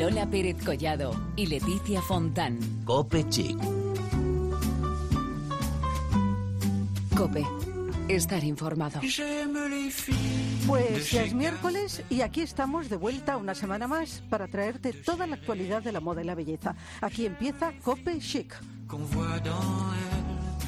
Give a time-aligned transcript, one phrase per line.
[0.00, 2.58] Lola Pérez Collado y Leticia Fontán.
[2.86, 3.58] Cope Chic.
[7.14, 7.46] Cope.
[8.08, 8.98] Estar informado.
[10.66, 15.26] Pues ya es miércoles y aquí estamos de vuelta una semana más para traerte toda
[15.26, 16.74] la actualidad de la moda y la belleza.
[17.02, 18.58] Aquí empieza Cope Chic.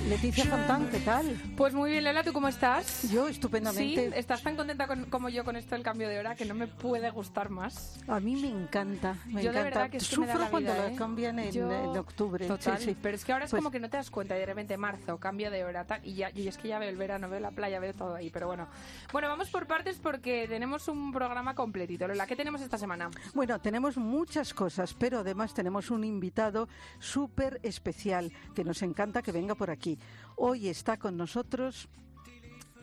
[0.08, 1.40] Leticia Fontán, ¿qué tal?
[1.56, 3.08] Pues muy bien, Lola, ¿tú cómo estás?
[3.10, 4.08] Yo estupendamente.
[4.10, 6.54] Sí, estás tan contenta con- como yo con esto del cambio de hora que no
[6.54, 7.98] me puede gustar más.
[8.08, 9.62] A mí me encanta, me yo de encanta.
[9.62, 10.96] verdad que me da Sufro la cuando vida, lo ¿eh?
[10.98, 12.46] cambian en, Yo- en octubre.
[12.46, 12.96] Total, Sí, sí.
[13.00, 14.76] pero es que ahora es Pues- como que no te das cuenta y de repente
[14.76, 17.40] marzo, cambio de hora tal, y ya y es que ya veo el verano, veo
[17.40, 18.66] la playa, veo todo ahí, pero bueno.
[19.12, 22.06] Bueno, vamos por partes porque tenemos un programa completito.
[22.08, 23.08] Lola, ¿qué tenemos esta semana?
[23.34, 29.32] Bueno, tenemos muchas cosas, pero además tenemos un invitado súper especial que nos encanta que
[29.32, 29.91] venga por aquí.
[30.36, 31.88] Hoy está con nosotros,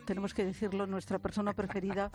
[0.04, 2.10] tenemos que decirlo, nuestra persona preferida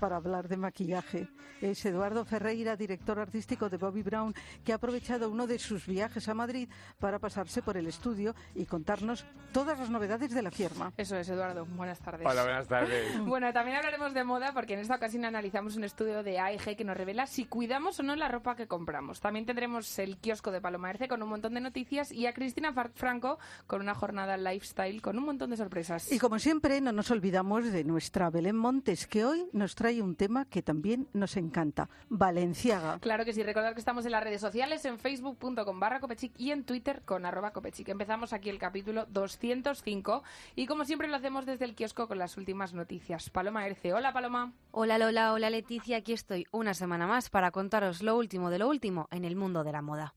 [0.00, 1.28] para hablar de maquillaje.
[1.60, 6.28] Es Eduardo Ferreira, director artístico de Bobby Brown, que ha aprovechado uno de sus viajes
[6.28, 10.92] a Madrid para pasarse por el estudio y contarnos todas las novedades de la firma.
[10.96, 11.66] Eso es, Eduardo.
[11.66, 12.26] Buenas tardes.
[12.26, 13.18] Hola, buenas tardes.
[13.28, 16.84] Bueno, también hablaremos de moda porque en esta ocasión analizamos un estudio de AEG que
[16.84, 19.20] nos revela si cuidamos o no la ropa que compramos.
[19.20, 22.72] También tendremos el kiosco de Paloma Erce con un montón de noticias y a Cristina
[22.94, 26.10] Franco con una jornada lifestyle con un montón de sorpresas.
[26.10, 30.16] Y como siempre, no nos olvidamos de nuestra Belén Montes, que hoy nos trae un
[30.16, 32.98] tema que también nos encanta, Valenciaga.
[33.00, 36.52] Claro que sí, recordad que estamos en las redes sociales, en facebook.com barra copechic y
[36.52, 37.86] en twitter con arroba copechic.
[37.90, 40.22] Empezamos aquí el capítulo 205
[40.56, 43.28] y como siempre lo hacemos desde el kiosco con las últimas noticias.
[43.28, 44.54] Paloma Erce, hola Paloma.
[44.70, 48.68] Hola Lola, hola Leticia, aquí estoy una semana más para contaros lo último de lo
[48.68, 50.14] último en el mundo de la moda.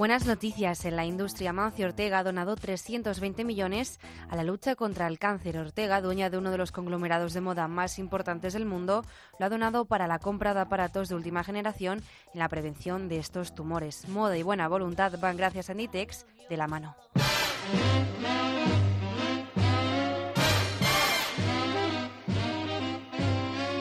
[0.00, 0.86] Buenas noticias.
[0.86, 5.58] En la industria, Mancio Ortega ha donado 320 millones a la lucha contra el cáncer.
[5.58, 9.04] Ortega, dueña de uno de los conglomerados de moda más importantes del mundo,
[9.38, 12.02] lo ha donado para la compra de aparatos de última generación
[12.32, 14.08] en la prevención de estos tumores.
[14.08, 16.96] Moda y buena voluntad van gracias a Nitex de la mano.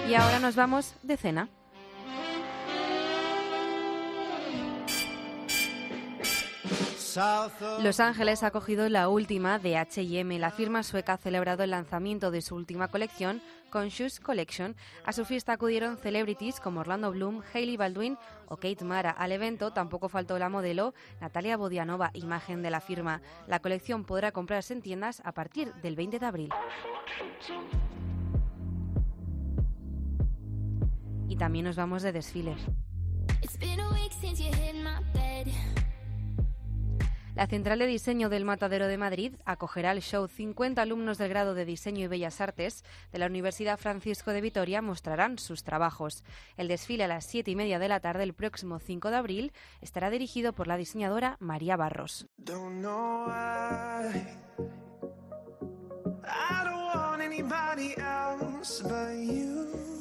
[0.09, 1.47] Y ahora nos vamos de cena.
[7.81, 10.37] Los Ángeles ha acogido la última de H&M.
[10.37, 14.75] La firma sueca ha celebrado el lanzamiento de su última colección, Conscious Collection.
[15.05, 19.11] A su fiesta acudieron celebrities como Orlando Bloom, Hailey Baldwin o Kate Mara.
[19.11, 23.21] Al evento tampoco faltó la modelo Natalia Bodianova, imagen de la firma.
[23.47, 26.49] La colección podrá comprarse en tiendas a partir del 20 de abril.
[31.27, 32.59] Y también nos vamos de desfiles.
[37.39, 41.53] La Central de Diseño del Matadero de Madrid acogerá el show 50 alumnos del grado
[41.53, 42.83] de Diseño y Bellas Artes
[43.13, 46.25] de la Universidad Francisco de Vitoria mostrarán sus trabajos.
[46.57, 49.53] El desfile a las 7 y media de la tarde el próximo 5 de abril
[49.79, 52.27] estará dirigido por la diseñadora María Barros.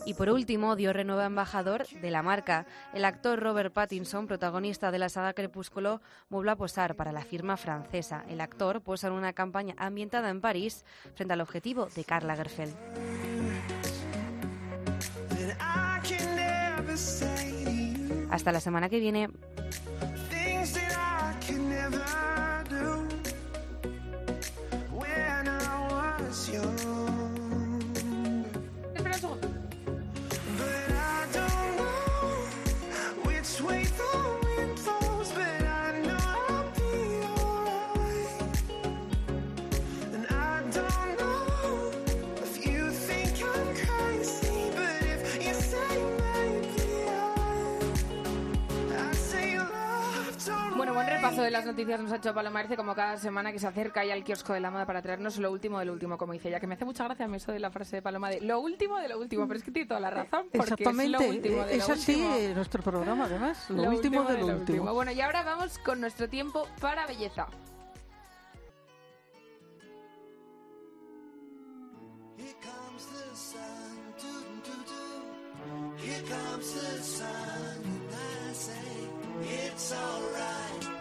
[0.09, 2.65] Y por último, dio renueva embajador de la marca.
[2.95, 7.59] El actor Robert Pattinson, protagonista de la saga Crepúsculo, vuelve a posar para la firma
[7.59, 8.25] francesa.
[8.27, 12.15] El actor posa en una campaña ambientada en París frente al objetivo de to
[17.37, 18.29] you.
[18.31, 19.29] Hasta la semana que viene.
[51.39, 54.01] Repaso de las noticias nos ha hecho Paloma Erce como cada semana que se acerca
[54.01, 56.61] ahí al kiosco de la moda para traernos lo último del último, como dice ella,
[56.61, 58.61] que me hace mucha gracia a mí eso de la frase de Paloma de lo
[58.61, 61.29] último de lo último, pero es que tiene toda la razón, porque Exactamente, es lo
[61.37, 62.55] último de es lo así último.
[62.55, 64.93] nuestro programa además, lo, Lo último, de lo lo último.
[64.95, 67.47] Bueno, y ahora vamos con nuestro tiempo para belleza.
[72.37, 73.61] Here comes the sun,
[74.21, 75.97] doo doo doo.
[75.97, 78.91] Here comes the sun, and I say
[79.67, 80.98] it's alright.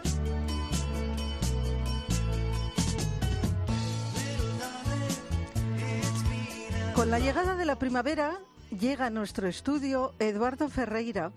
[6.98, 8.40] Con la llegada de la primavera
[8.76, 11.30] llega a nuestro estudio Eduardo Ferreira,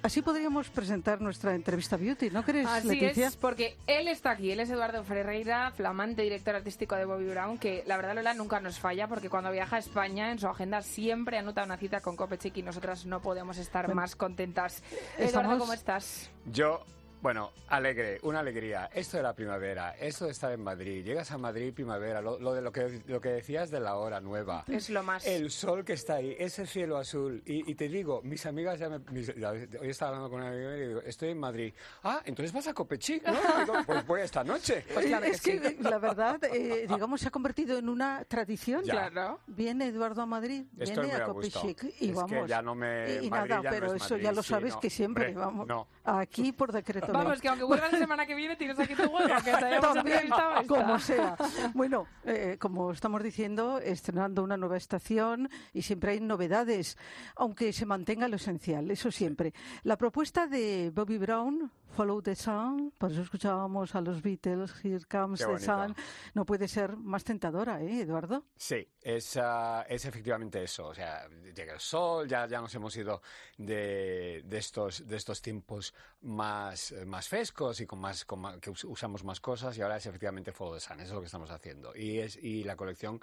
[0.00, 3.26] Así podríamos presentar nuestra entrevista Beauty, ¿no crees, Así Leticia?
[3.26, 7.58] es, porque él está aquí, él es Eduardo Ferreira, flamante director artístico de Bobby Brown,
[7.58, 10.82] que la verdad Lola nunca nos falla, porque cuando viaja a España en su agenda
[10.82, 14.84] siempre anota una cita con Copechic y nosotras no podemos estar más contentas.
[15.18, 16.30] Eduardo, ¿cómo estás?
[16.46, 16.84] Yo,
[17.20, 18.88] bueno, alegre, una alegría.
[18.94, 21.04] Esto de la primavera, esto de estar en Madrid.
[21.04, 24.20] Llegas a Madrid, primavera, lo, lo de lo que, lo que decías de la hora
[24.20, 24.64] nueva.
[24.68, 25.26] Es lo más.
[25.26, 27.42] El sol que está ahí, ese cielo azul.
[27.44, 28.98] Y, y te digo, mis amigas ya me...
[29.10, 31.74] mis- ya- hoy estaba hablando con una amiga y digo, estoy en Madrid.
[32.04, 33.32] Ah, entonces vas a Copechic, ¿no?
[33.60, 34.84] Digo, pues voy esta noche.
[34.94, 38.84] Pues claro es que que, la verdad, eh, digamos, se ha convertido en una tradición.
[38.84, 39.08] Ya.
[39.10, 39.40] Claro.
[39.46, 41.24] Viene Eduardo a Madrid, Estoy viene a.
[41.26, 42.30] Copichic y Es vamos.
[42.42, 44.36] que ya no me- y, y Madrid nada, ya no pero es eso ya Madrid,
[44.36, 44.80] lo sí, sabes no.
[44.80, 45.86] que siempre Hombre, vamos no.
[46.04, 47.07] aquí por decreto.
[47.12, 49.96] Vamos, que aunque vuelvas la semana que viene tienes aquí tu huevo, que te hayamos
[49.96, 51.36] entrevistado como sea.
[51.74, 56.96] Bueno, eh, como estamos diciendo, estrenando una nueva estación y siempre hay novedades,
[57.36, 59.52] aunque se mantenga lo esencial, eso siempre.
[59.82, 65.04] La propuesta de Bobby Brown, Follow the Sun, por eso escuchábamos a los Beatles, Here
[65.10, 65.58] Comes the.
[65.58, 65.96] Sun,
[66.32, 68.44] no puede ser más tentadora, ¿eh, Eduardo?
[68.54, 70.86] Sí, es, ah, es efectivamente eso.
[70.86, 73.20] O sea, llega el sol, ya, ya nos hemos ido
[73.56, 78.58] de, de estos, de estos tiempos más, eh, más frescos y con más, con más-
[78.60, 81.18] que us- usamos más cosas y ahora es efectivamente Follow the Sun, eso es lo
[81.20, 81.96] que estamos haciendo.
[81.96, 83.20] Y, es, y la colección,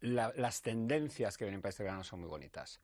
[0.00, 2.80] la- las tendencias que vienen para este verano son muy bonitas.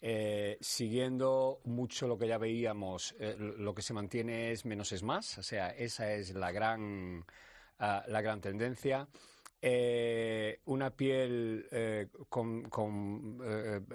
[0.00, 5.02] Eh, siguiendo mucho lo que ya veíamos, eh, lo que se mantiene es menos es
[5.02, 7.24] más, o sea, esa es la gran,
[7.78, 9.08] ah, la gran tendencia.
[9.62, 11.66] Eh, una piel
[12.28, 13.38] con,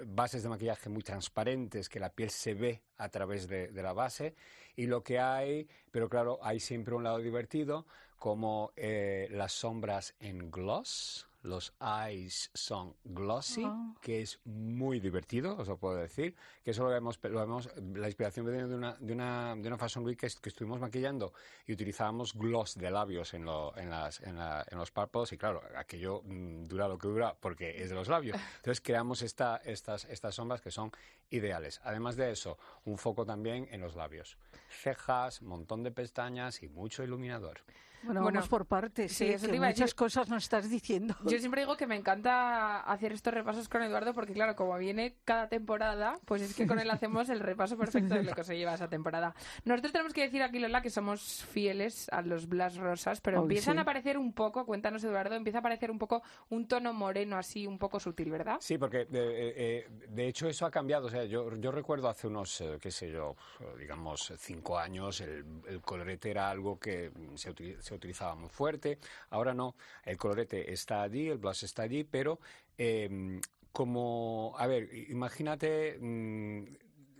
[0.06, 3.92] bases de maquillaje muy transparentes, que la piel se ve a través de, de la
[3.92, 4.34] base.
[4.74, 7.86] Y lo que hay, pero claro, hay siempre un lado divertido,
[8.18, 11.31] como las sombras en gloss.
[11.42, 13.94] Los eyes son glossy, Ah.
[14.00, 16.36] que es muy divertido, os lo puedo decir.
[16.64, 19.76] Que eso lo vemos, lo vemos la inspiración viene de una, de una, de una
[19.76, 21.32] Fashion Week que, est- que estuvimos maquillando
[21.66, 25.36] y utilizábamos gloss de labios en, lo- en, las, en, la- en los párpados y
[25.38, 28.36] claro, aquello mm, dura lo que dura porque es de los labios.
[28.58, 30.92] Entonces creamos esta, estas, estas sombras que son
[31.30, 31.80] ideales.
[31.82, 34.38] Además de eso, un foco también en los labios.
[34.70, 37.60] Cejas, montón de pestañas y mucho iluminador.
[38.04, 39.38] Bueno, Bueno, vamos por partes, sí, ¿eh?
[39.40, 39.94] que muchas decir.
[39.94, 41.14] cosas nos estás diciendo.
[41.24, 45.16] Yo siempre digo que me encanta hacer estos repasos con Eduardo porque, claro, como viene
[45.24, 48.56] cada temporada, pues es que con él hacemos el repaso perfecto de lo que se
[48.56, 49.34] lleva esa temporada.
[49.64, 53.44] Nosotros tenemos que decir aquí, Lola, que somos fieles a los Blas Rosas, pero Hoy
[53.44, 53.78] empiezan sí.
[53.78, 57.66] a aparecer un poco, cuéntanos, Eduardo, empieza a aparecer un poco un tono moreno así,
[57.66, 58.56] un poco sutil, ¿verdad?
[58.60, 61.06] Sí, porque de, eh, eh, de hecho eso ha cambiado.
[61.06, 63.36] O sea, yo, yo recuerdo hace unos, eh, qué sé yo,
[63.78, 68.98] digamos cinco años, el, el colorete era algo que se, se utilizaba muy fuerte.
[69.30, 69.74] Ahora no,
[70.04, 72.38] el colorete está allí, el blush está allí, pero
[72.78, 73.40] eh,
[73.72, 76.64] como, a ver, imagínate mm,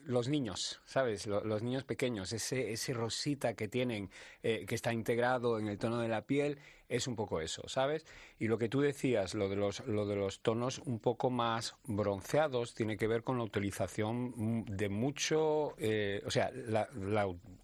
[0.04, 1.26] los niños, ¿sabes?
[1.26, 4.10] Lo- Los niños pequeños, ese, ese rosita que tienen,
[4.42, 6.58] eh, que está integrado en el tono de la piel,
[6.88, 8.04] es un poco eso, ¿sabes?
[8.38, 11.76] Y lo que tú decías, lo de los, lo de los tonos un poco más
[11.84, 16.86] bronceados, tiene que ver con la utilización mm, de mucho, eh, o sea, la,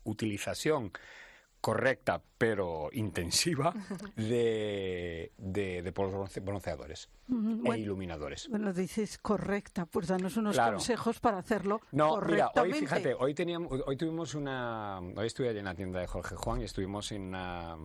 [0.05, 0.93] utilización
[1.61, 3.75] correcta pero intensiva
[4.17, 5.91] de, de, de
[6.41, 7.77] bronceadores e bueno.
[7.77, 8.49] iluminadores.
[8.49, 10.75] Bueno, dices correcta, pues danos unos Claro.
[10.77, 12.61] consejos para hacerlo No, mira, correctamente.
[12.77, 16.37] hoy fíjate, hoy teníamos, hoy tuvimos una, hoy estuve allí en la tienda de Jorge
[16.37, 17.77] Juan y estuvimos en una,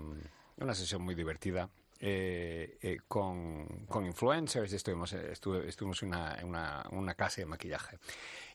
[0.57, 1.69] una sesión muy divertida
[2.05, 7.97] eh, eh, con, con influencers, estuvimos, eh, estuvimos en una, una, una clase de maquillaje.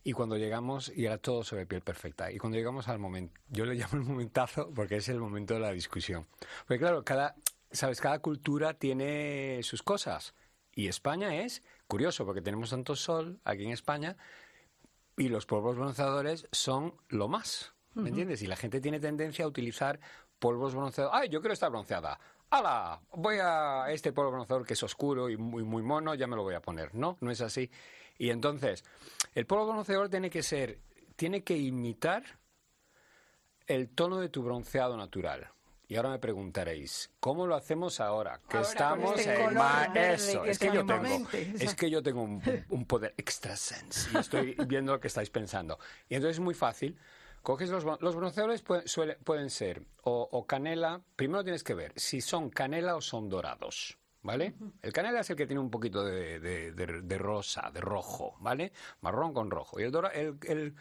[0.05, 3.65] Y cuando llegamos, y era todo sobre piel perfecta, y cuando llegamos al momento, yo
[3.65, 6.27] le llamo el momentazo porque es el momento de la discusión.
[6.67, 7.37] Porque claro, cada,
[7.71, 10.35] sabes, cada cultura tiene sus cosas.
[10.75, 14.19] Y España es curioso porque tenemos tanto sol aquí en España,
[15.17, 18.43] y los polvos bronceadores son lo más, ¿me entiendes?
[18.43, 20.01] Y la gente tiene tendencia a utilizar
[20.39, 21.19] polvos bronceadores.
[21.19, 22.21] ¡Ay, yo quiero estar bronceada!
[22.51, 23.01] ¡Hala!
[23.13, 26.43] Voy a este polvo bronceador que es oscuro y muy, muy mono, ya me lo
[26.43, 26.95] voy a poner.
[26.95, 27.71] No, no es así.
[28.17, 28.85] Y entonces,
[29.35, 30.79] el polvo bronceador tiene que ser,
[31.17, 32.25] tiene que imitar
[33.67, 35.49] el tono de tu bronceado natural.
[35.91, 38.41] Y ahora me preguntaréis, ¿cómo lo hacemos ahora?
[38.49, 42.43] Que Ahora, estamos este en eso, es que yo tengo, es que yo tengo un,
[42.69, 45.79] un poder extrasense y estoy viendo lo que estáis pensando.
[46.09, 46.99] Y entonces es muy fácil.
[47.49, 48.85] Coges los, los bronceadores pueden,
[49.25, 51.01] pueden ser o, o canela.
[51.17, 53.97] Primero tienes que ver si son canela o son dorados.
[54.21, 54.53] ¿Vale?
[54.83, 58.37] El canela es el que tiene un poquito de, de- de- de rosa, de rojo,
[58.41, 58.71] ¿vale?
[59.01, 59.81] Marrón con rojo.
[59.81, 60.75] Y el, dora- el, el-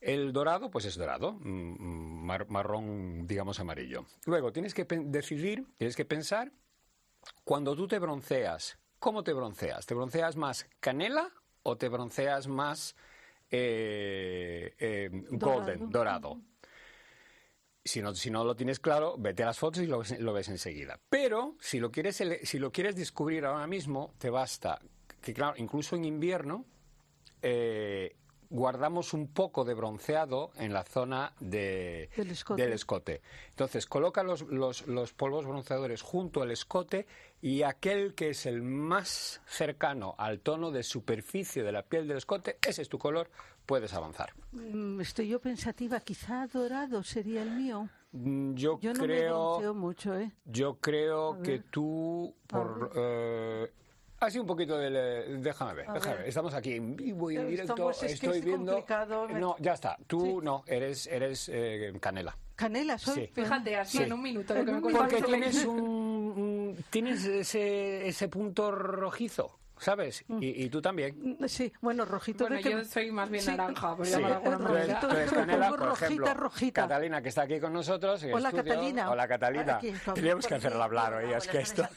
[0.00, 4.06] el dorado, pues es dorado, mm, mar- marrón, digamos, amarillo.
[4.24, 6.52] Luego tienes que decidir, tienes que pensar,
[7.44, 9.84] cuando tú te bronceas, ¿cómo te bronceas?
[9.84, 11.30] ¿Te bronceas más canela
[11.64, 12.96] o te bronceas más
[13.52, 16.40] eh, eh, golden, dorado.
[17.84, 20.32] Si no, si no lo tienes claro, vete a las fotos y lo ves, lo
[20.32, 20.98] ves enseguida.
[21.10, 24.80] Pero si lo, quieres, si lo quieres descubrir ahora mismo, te basta
[25.20, 26.64] que, claro, incluso en invierno,
[27.42, 28.16] eh,
[28.52, 32.62] guardamos un poco de bronceado en la zona de, Del escote.
[32.62, 33.22] del escote.
[33.48, 37.06] Entonces, coloca los, los- los polvos bronceadores junto al escote
[37.40, 42.18] y aquel que es el más cercano al tono de superficie de la piel del
[42.18, 43.30] escote, ese es tu color,
[43.64, 44.34] puedes avanzar.
[44.52, 47.88] Mm, Estoy yo pensativa, quizá dorado sería el mío.
[48.12, 49.48] Mm, Yo, Yo no me creo...
[49.52, 50.30] bronceo mucho, ¿eh?
[50.44, 52.92] Yo creo que tú, por...
[52.94, 53.72] eh,
[54.26, 54.90] así un poquito de...
[55.38, 56.18] Déjame ver, A déjame ver.
[56.20, 56.28] ver.
[56.28, 57.72] Estamos aquí en vivo y en Eh, directo.
[57.72, 58.72] estamos- es Estoy es viendo...
[58.72, 59.96] complicado, No, ya está.
[60.06, 60.44] Tú Sí.
[60.44, 62.36] no, eres, eres eh, canela.
[62.54, 63.26] Canela soy.
[63.26, 63.30] Sí.
[63.32, 64.04] Fíjate, así Sí.
[64.04, 68.70] en un minuto lo En que me Porque tienes un, un- tienes ese, ese punto
[68.70, 70.24] rojizo, ¿sabes?
[70.40, 71.36] Y, y tú también.
[71.38, 72.70] Mm, Sí, bueno, rojito Bueno, de que...
[72.70, 73.50] yo soy más bien Sí.
[73.50, 74.12] naranja, por Sí.
[74.12, 75.00] llamar de Tú eres, manera.
[75.00, 76.82] tú eres canela, por rojita, ejemplo, rojita.
[76.82, 78.22] Catalina, que está aquí con nosotros.
[78.22, 78.64] en Hola, estudio.
[78.72, 79.10] Catalina.
[79.10, 79.80] Hola, Catalina.
[80.14, 81.86] Teníamos que hacerla hablar hoy, es que esto...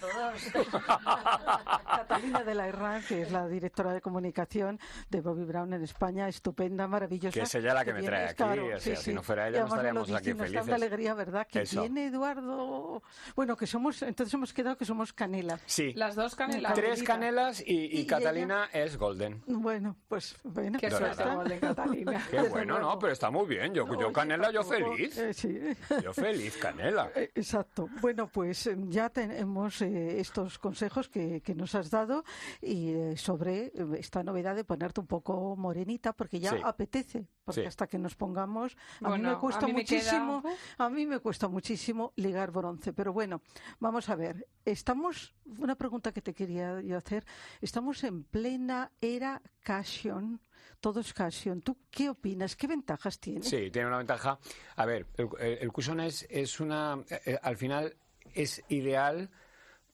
[1.85, 6.27] Catalina de la Herrán, que es la directora de comunicación de Bobby Brown en España,
[6.27, 7.33] estupenda, maravillosa.
[7.33, 9.67] Que es ella la que me trae aquí, o sea, si no fuera ella no
[9.67, 10.67] estaríamos aquí dice y nos da felices.
[10.67, 11.47] una alegría, ¿verdad?
[11.47, 11.81] Que Eso.
[11.81, 13.01] viene Eduardo.
[13.35, 15.59] Bueno, que somos, entonces hemos quedado que somos canela.
[15.65, 16.73] Sí, Las dos canelas.
[16.73, 19.43] tres canelas y, y Y- y Catalina es golden.
[19.47, 20.79] Bueno, pues bueno.
[20.79, 21.13] Qué pues Dorada.
[21.15, 21.35] suerte.
[21.35, 22.27] Golden Catalina.
[22.31, 23.73] Qué bueno, no, pero está muy bien.
[23.73, 25.17] Yo, yo canela, yo feliz.
[25.17, 25.59] eh, sí.
[26.03, 27.11] Yo feliz, canela.
[27.15, 27.87] Eh, Exacto.
[28.01, 32.23] Bueno, pues eh, ya tenemos eh, estos consejos que, que nos has dado
[32.61, 36.57] y eh, sobre esta novedad de ponerte un poco morenita, porque ya Sí.
[36.63, 37.67] apetece, porque Sí.
[37.67, 40.43] hasta que nos pongamos, a mí me cuesta a mí me queda- muchísimo,
[40.77, 42.93] a mí me cuesta muchísimo ligar bronce.
[42.93, 43.41] Pero bueno,
[43.79, 44.47] vamos a ver.
[44.65, 47.25] Estamos, una pregunta que te quería yo hacer,
[47.61, 50.39] estamos en plena era Cassion.
[50.79, 51.61] Todo es.
[51.61, 52.55] ¿Tú qué opinas?
[52.55, 53.43] ¿Qué ventajas tiene?
[53.43, 54.37] Sí, tiene una ventaja.
[54.75, 56.99] A ver, el, el, cushion es, es una.
[57.09, 57.95] eh, eh, al final
[58.33, 59.29] es ideal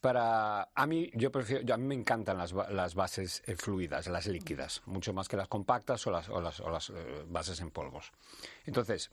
[0.02, 0.64] para.
[0.74, 1.64] A mí, yo prefiero.
[1.64, 5.38] yo- a mí me encantan las, las bases eh, fluidas, las líquidas, mucho más que
[5.38, 6.92] las compactas o las, o las, o las
[7.28, 8.12] bases en polvos.
[8.66, 9.12] Entonces,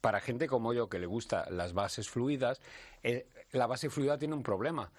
[0.00, 2.60] para gente como yo que le gusta las bases fluidas,
[3.52, 4.90] la base fluida tiene un problema.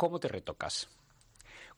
[0.00, 0.88] ¿Cómo te retocas?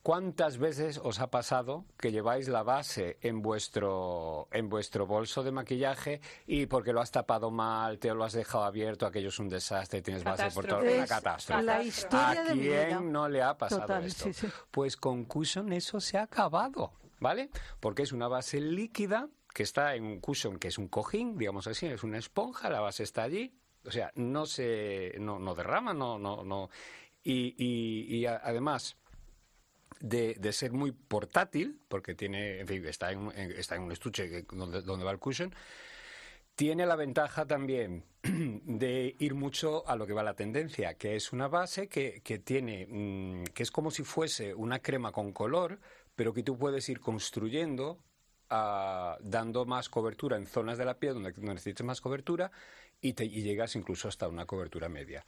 [0.00, 5.50] ¿Cuántas veces os ha pasado que lleváis la base en vuestro, en vuestro bolso de
[5.50, 9.49] maquillaje y porque lo has tapado mal, te lo has dejado abierto, aquello es un
[9.49, 11.62] desastre, tienes base por todo, una catástrofe.
[11.64, 12.87] la ¿A historia vida.
[12.87, 14.23] quién no le ha pasado Total, esto?
[14.26, 14.47] sí, sí.
[14.71, 17.50] Pues con Cushion eso se ha acabado, ¿vale?
[17.81, 21.67] Porque es una base líquida que está en un cushion que es un cojín, digamos
[21.67, 23.52] así, es una esponja, la base está allí,
[23.85, 26.71] o sea, no se, no, no derrama, no, no, no.
[27.25, 28.97] Y, y- y a- además
[30.00, 34.45] de, de ser muy portátil, porque tiene, en fin, está en, está en un estuche
[34.52, 35.55] donde, donde va el cushion,
[36.55, 41.33] tiene la ventaja también de ir mucho a lo que va la tendencia, que es
[41.33, 45.81] una base que, que tiene, mm, que es como si fuese una crema con color,
[46.14, 47.99] pero que tú puedes ir construyendo,
[48.50, 52.50] ah, dando más cobertura en zonas de la piel donde necesites más cobertura
[53.00, 55.25] y, te, y llegas incluso hasta una cobertura media.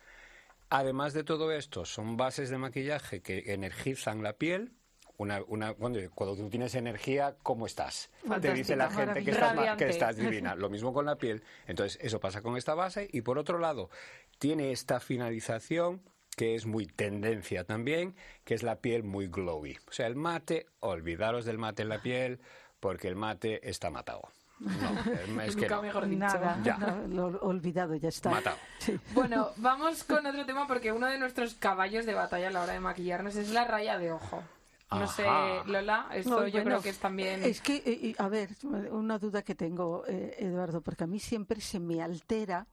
[0.70, 4.72] Además de todo esto, son bases de maquillaje que energizan la piel.
[5.16, 8.10] Una, una, cuando, cuando tú tienes energía, ¿cómo estás?
[8.40, 10.56] Te dice la gente que estás, que estás divina.
[10.56, 11.44] Lo mismo con la piel.
[11.68, 13.08] Entonces, eso pasa con esta base.
[13.12, 13.90] Y por otro lado,
[14.38, 16.02] tiene esta finalización
[16.36, 19.78] que es muy tendencia también, que es la piel muy glowy.
[19.88, 22.40] O sea, el mate, olvidaros del mate en la piel,
[22.80, 24.28] porque el mate está matado.
[24.60, 24.70] No,
[25.42, 25.82] es que Nunca no.
[25.82, 26.18] mejor dicho.
[26.18, 26.76] Nada, Ya.
[26.78, 28.30] no, lo olvidado, ya está.
[28.30, 28.56] Matado.
[28.78, 28.98] Sí.
[29.14, 32.72] Bueno, vamos con otro tema porque uno de nuestros caballos de batalla a la hora
[32.74, 34.42] de maquillarnos es la raya de ojo.
[34.90, 35.24] No sé.
[35.66, 37.42] Lola, esto No, yo bueno, creo que es también...
[37.42, 38.50] Es que, eh, eh, a ver,
[38.92, 42.68] una duda que tengo, eh, Eduardo, porque a mí siempre se me altera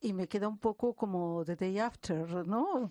[0.00, 2.88] y me queda un poco como The Day After, ¿no?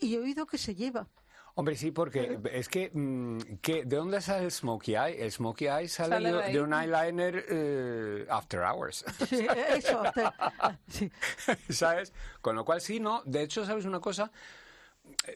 [0.00, 1.06] Y he oído que se lleva.
[1.54, 5.22] Hombre, sí, porque es que, mm, que ¿de dónde sale el smokey eye?
[5.24, 10.02] El smokey eye sale, Sale de, un eyeliner eh, after hours, Sí, eso.
[10.14, 10.30] te-
[10.88, 11.10] sí.
[11.72, 12.12] ¿sabes?
[12.40, 13.22] Con lo cual sí, ¿no?
[13.24, 14.30] De hecho, ¿sabes una cosa?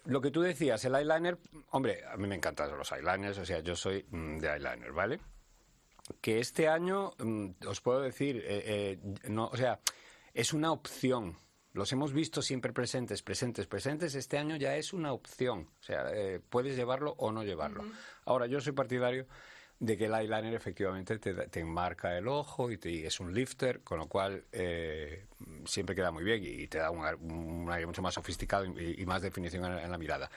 [0.05, 1.39] Lo que tú decías, el eyeliner,
[1.71, 5.21] hombre, a mí me encantan los eyeliners, o sea, yo soy mm, de eyeliner, ¿vale?
[6.21, 9.81] Que este año, mm, os puedo decir, eh, eh, no, o sea,
[10.33, 11.37] es una opción.
[11.77, 14.15] Los hemos visto siempre presentes, presentes, presentes.
[14.15, 15.69] Este año ya es una opción.
[15.79, 17.85] O sea, eh, puedes llevarlo o no llevarlo.
[18.25, 19.27] Ahora, yo soy partidario
[19.79, 23.35] de que el eyeliner efectivamente te, te enmarca el ojo y, te- y es un
[23.35, 25.27] lifter, con lo cual eh,
[25.67, 29.21] siempre queda muy bien y, te da un, aire mucho más sofisticado y, y más
[29.21, 30.31] definición en, en la mirada.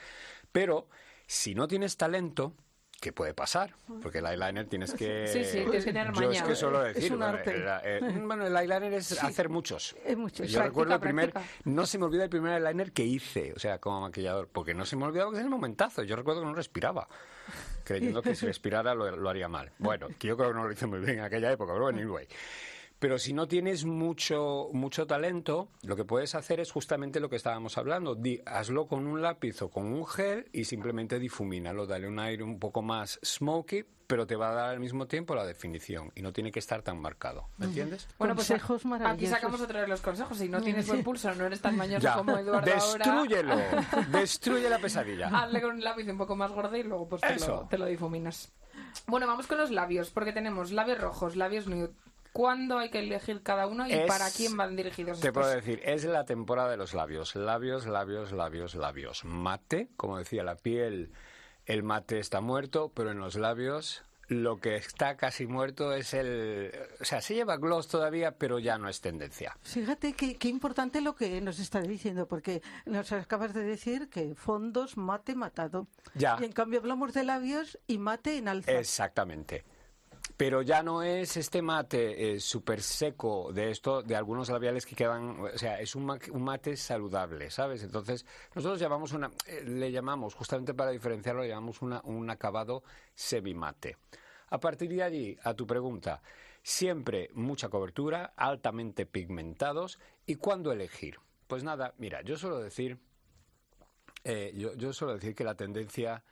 [0.52, 0.90] Pero
[1.26, 2.54] si no tienes talento,
[3.00, 5.28] que puede pasar, porque el eyeliner tienes que...
[5.32, 7.56] Sí, sí, tienes que tener Yo es Es decir, un bueno, arte.
[7.58, 9.96] era, eh, bueno, el eyeliner es hacer muchos.
[10.06, 10.44] Es mucho.
[10.44, 11.56] Yo Práctica, recuerdo el primer, práctica.
[11.66, 14.86] no se me olvida el primer eyeliner que hice, o sea, como maquillador, porque no
[14.86, 16.04] se me olvidaba que es el momentazo.
[16.04, 17.08] Yo recuerdo que no respiraba,
[17.84, 19.72] creyendo que si respirara lo, lo haría mal.
[19.80, 22.00] Bueno, que yo creo que no lo hice muy bien en aquella época, pero bueno,
[22.00, 22.28] anyway.
[23.00, 27.38] Pero si no tienes mucho, mucho talento, lo que puedes hacer es justamente lo que
[27.38, 28.14] estábamos hablando.
[28.16, 31.88] Di- hazlo con un lápiz o con un gel y simplemente difumínalo.
[31.88, 35.34] Dale un aire un poco más smoky, pero te va a dar al mismo tiempo
[35.34, 37.48] la definición y no tiene que estar tan marcado.
[37.58, 38.06] ¿Me entiendes?
[38.18, 40.38] Bueno, pues Consejos aquí sacamos otra vez los consejos.
[40.38, 42.76] Si no tienes buen pulso, no eres tan mañoso Ya, como Eduardo ahora.
[42.76, 43.56] destrúyelo,
[44.12, 45.28] destruye la pesadilla.
[45.28, 47.86] Hazle con un lápiz un poco más gordo y luego pues te lo, te lo
[47.86, 48.52] difuminas.
[49.08, 51.92] Bueno, vamos con los labios, porque tenemos labios rojos, labios nude.
[52.40, 55.44] ¿Cuándo hay que elegir cada uno y Es- para quién van dirigidos Te estos?
[55.44, 57.36] puedo decir, es la temporada de los labios.
[57.36, 59.26] Labios, labios, labios, labios.
[59.26, 61.12] Mate, como decía la piel,
[61.66, 66.72] el mate está muerto, pero en los labios lo que está casi muerto es el...
[67.02, 69.58] O sea, se lleva gloss todavía, pero ya no es tendencia.
[69.62, 74.34] Fíjate qué, qué importante lo que nos está diciendo, porque nos acabas de decir que
[74.36, 75.88] fondos, mate, matado.
[76.16, 76.38] Ya.
[76.40, 78.72] Y en cambio hablamos de labios y mate en alza.
[78.72, 79.66] Exactamente.
[80.40, 84.96] Pero ya no es este mate eh, súper seco de esto, de algunos labiales que
[84.96, 87.84] quedan, o sea, es un, ma- un mate saludable, ¿sabes?
[87.84, 92.84] Entonces, nosotros llamamos una, eh, le llamamos, justamente para diferenciarlo, le llamamos una, un acabado
[93.14, 93.98] semimate.
[94.48, 96.22] A partir de allí, a tu pregunta,
[96.64, 101.18] siempre mucha cobertura, altamente pigmentados, ¿y cuándo elegir?
[101.48, 102.98] Pues nada, mira, yo suelo decir,
[104.24, 106.24] eh, yo, yo suelo decir que la tendencia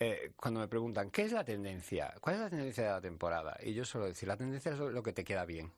[0.00, 2.14] eh, cuando me preguntan, ¿qué es la tendencia?
[2.20, 3.56] ¿Cuál es la tendencia de la temporada?
[3.62, 5.72] Y yo suelo decir, la tendencia es lo que te queda bien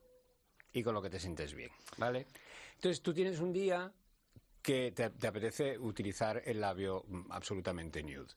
[0.72, 2.26] y con lo que te sientes bien, ¿vale?
[2.74, 3.92] Entonces tú tienes un día
[4.62, 8.34] que te, te apetece utilizar el labio mm, absolutamente nude.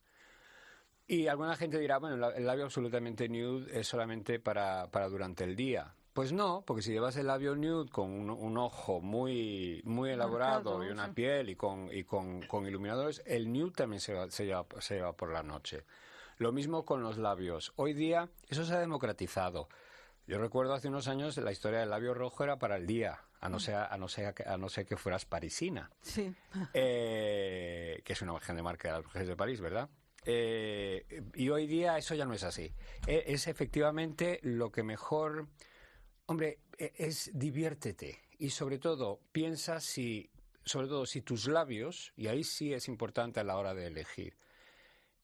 [1.05, 5.55] Y alguna gente dirá, bueno, el labio absolutamente nude es solamente para, para durante el
[5.55, 5.93] día.
[6.13, 10.77] Pues no, porque si llevas el labio nude con un, un ojo muy, muy elaborado
[10.77, 11.13] Marcado, y una sí.
[11.13, 14.95] piel y con, y con, con iluminadores, el nude también se, va- se, lleva, se
[14.95, 15.85] lleva por la noche.
[16.37, 17.73] Lo mismo con los labios.
[17.77, 19.69] Hoy día eso se ha democratizado.
[20.27, 23.49] Yo recuerdo hace unos años la historia del labio rojo era para el día, a
[23.49, 26.33] no ser, a no ser, que- a no ser que fueras parisina Sí.
[26.73, 29.89] eh, que es una imagen de marca de las mujeres de París, ¿verdad?
[30.25, 32.71] Eh, y hoy día eso ya no es así.
[33.07, 35.47] Eh, es efectivamente lo que mejor,
[36.25, 40.29] hombre, eh, es diviértete y sobre todo piensa si,
[40.63, 44.35] sobre todo si tus labios, y ahí sí es importante a la hora de elegir,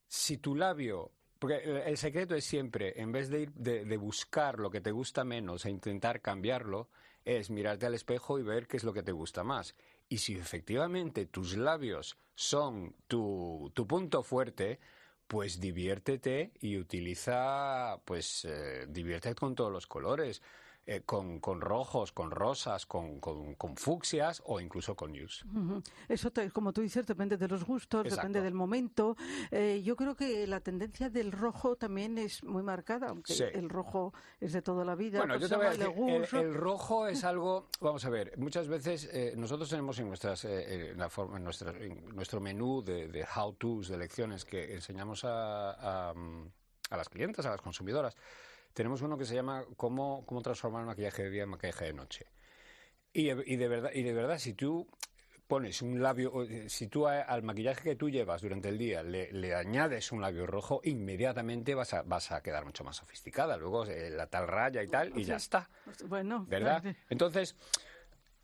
[0.07, 3.97] si tu labio, porque el, el secreto es siempre, en vez de ir de, de
[3.97, 6.89] buscar lo que te gusta menos e intentar cambiarlo,
[7.25, 9.75] es mirarte al espejo y ver qué es lo que te gusta más.
[10.07, 14.79] Y si efectivamente tus labios son tu, tu punto fuerte,
[15.27, 20.41] pues diviértete y utiliza, pues eh, diviértete con todos los colores,
[20.91, 25.09] eh, con, con rojos, con rosas, con, con, con fucsias o incluso con.
[25.11, 25.83] Ujú.
[26.07, 28.21] Eso, te- como tú dices, depende de los gustos, Exacto.
[28.21, 29.15] depende del momento.
[29.51, 33.43] Eh, yo creo que la tendencia del rojo también es muy marcada, aunque Sí.
[33.53, 35.19] el rojo es de toda la vida.
[35.19, 38.67] Bueno, yo te voy a llama decir, el, rojo es algo, vamos a ver, muchas
[38.67, 42.81] veces eh, nosotros tenemos en, nuestras, eh, en, la forma, en, nuestra- en nuestro menú
[42.83, 46.47] de, de how-tos, de lecciones que enseñamos a, a, mm,
[46.91, 48.15] a las clientes, a las consumidoras,
[48.73, 51.93] tenemos uno que se llama cómo, cómo transformar el maquillaje de día en maquillaje de
[51.93, 52.25] noche.
[53.13, 54.87] Y, y de verdad, y de verdad, si tú
[55.47, 59.01] pones un labio, eh, si tú a- al maquillaje que tú llevas durante el día
[59.01, 63.57] le, le añades un labio rojo, inmediatamente vas a, vas a quedar mucho más sofisticada.
[63.57, 65.69] Luego eh, la tal raya y tal, y ya está.
[66.07, 66.81] Bueno, ¿Verdad?
[66.83, 66.97] claro.
[67.09, 67.55] Entonces,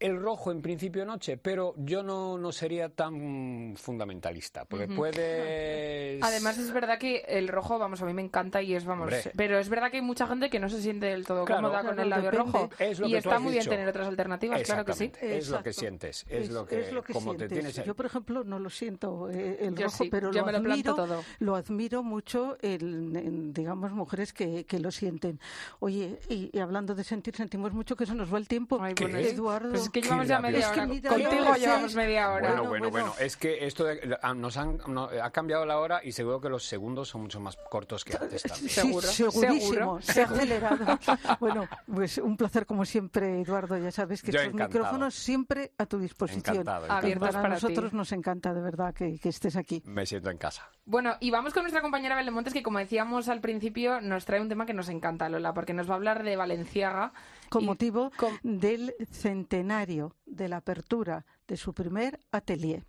[0.06, 6.22] el rojo en principio noche, pero yo no, no sería tan fundamentalista, porque puedes...
[6.24, 9.32] Además es verdad que el rojo, vamos, a mí me encanta y es, vamos, Hombre.
[9.36, 11.64] pero es verdad que hay mucha gente que no se siente del todo Claro.
[11.70, 12.52] cómoda con el labio depende.
[12.52, 15.12] rojo Es lo y que está muy bien tener otras alternativas, claro que sí.
[15.22, 17.50] Es lo que sientes, es, lo que, como sientes.
[17.50, 17.84] te tienes...
[17.86, 20.52] Yo, por ejemplo, no lo siento eh, el Yo rojo, sí, pero yo lo me
[20.54, 21.24] lo planto admiro, todo.
[21.40, 25.40] lo admiro mucho en, en, digamos, mujeres que, que lo sienten.
[25.80, 28.78] Oye, y, y hablando de sentir, sentimos mucho que se nos va el tiempo.
[28.82, 29.06] Ay, ¿Qué?
[29.06, 29.70] bueno, es- Eduardo.
[29.72, 30.88] Pues es que llevamos ya media Es que hora.
[30.88, 32.50] Contigo llevamos media hora.
[32.50, 36.02] Bueno, Bueno, bueno, es que esto de- ah, nos han, no, ha cambiado la hora
[36.04, 38.70] y seguro que los segundos son mucho más cortos que antes también.
[38.70, 41.00] Sí, Seguro, segurísimo, seguro, se ha acelerado.
[41.40, 43.78] bueno, pues un placer como siempre, Eduardo.
[43.78, 46.68] Ya sabes que estos micrófonos siempre a tu disposición.
[46.68, 47.64] Abiertos para, para ti.
[47.64, 49.82] nosotros nos encanta de verdad que, que estés aquí.
[49.86, 50.70] Me siento en casa.
[50.86, 54.40] Bueno, y vamos con nuestra compañera Belén Montes, que como decíamos al principio, nos trae
[54.42, 57.12] un tema que nos encanta, Lola, porque nos va a hablar de Valenciaga.
[57.56, 62.86] Con motivo con- del centenario de la apertura de su primer atelier.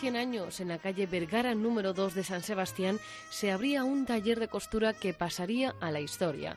[0.00, 4.38] 100 años, en la calle Vergara número 2 de San Sebastián, se abría un taller
[4.38, 6.56] de costura que pasaría a la historia.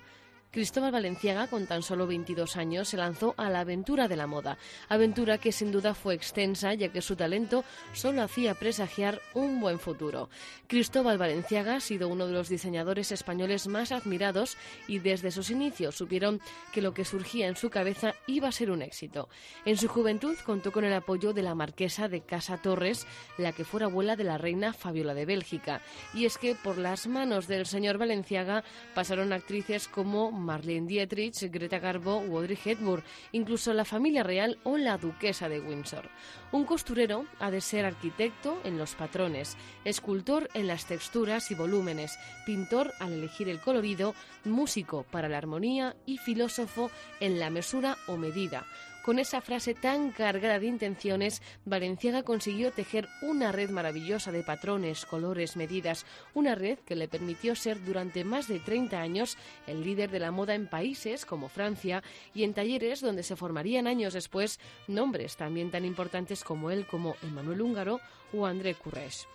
[0.51, 4.57] Cristóbal Valenciaga, con tan solo 22 años, se lanzó a la aventura de la moda,
[4.88, 9.77] aventura que sin duda fue extensa, ya que su talento solo hacía presagiar un buen
[9.79, 10.27] futuro.
[10.65, 14.57] Cristóbal Valenciaga ha sido uno de los diseñadores españoles más admirados
[14.88, 16.41] y desde sus inicios supieron
[16.73, 19.29] que lo que surgía en su cabeza iba a ser un éxito.
[19.65, 23.05] En su juventud contó con el apoyo de la marquesa de Casa Torres,
[23.38, 25.83] la que fuera abuela de la reina Fabiola de Bélgica.
[26.15, 28.63] Y es que por las manos del señor Valenciaga
[28.95, 34.78] pasaron actrices como Marlene Dietrich, Greta Garbo u Audrey Hepburn, incluso la familia real o
[34.78, 36.10] la duquesa de Windsor.
[36.52, 42.17] Un costurero ha de ser arquitecto en los patrones, escultor en las texturas y volúmenes,
[42.45, 48.17] pintor al elegir el colorido, músico para la armonía y filósofo en la mesura o
[48.17, 48.65] medida.
[49.03, 55.05] Con esa frase tan cargada de intenciones, Valenciaga consiguió tejer una red maravillosa de patrones,
[55.05, 60.12] colores, medidas, una red que le permitió ser durante más de 30 años el líder
[60.12, 64.59] de la moda en países como Francia y en talleres donde se formarían años después
[64.88, 68.01] nombres también tan importantes como él como Emmanuel Húngaro
[68.33, 69.27] o André Courrèges.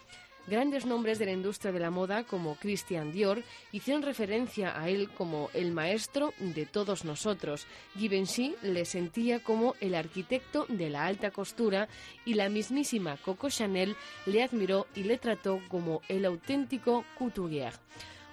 [0.47, 5.09] Grandes nombres de la industria de la moda como Christian Dior hicieron referencia a él
[5.09, 7.67] como el maestro de todos nosotros.
[7.97, 11.89] Givenchy le sentía como el arquitecto de la alta costura
[12.27, 17.73] y la mismísima Coco Chanel le admiró y le trató como el auténtico couturier.